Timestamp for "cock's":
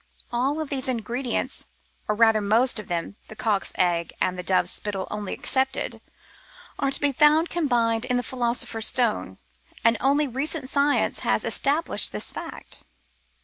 3.35-3.71